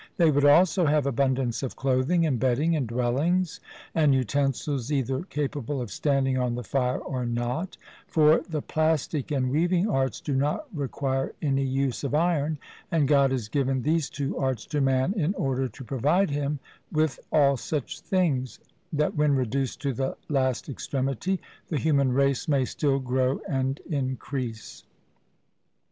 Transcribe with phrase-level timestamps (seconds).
[0.17, 3.59] They would also have abundance of clothing, and bedding, and dwellings,
[3.93, 7.77] and utensils either capable of standing on the fire or not;
[8.07, 12.57] for the plastic and weaving arts do not require any use of iron:
[12.89, 16.57] and God has given these two arts to man in order to provide him
[16.91, 18.57] with all such things,
[18.91, 24.83] that, when reduced to the last extremity, the human race may still grow and increase.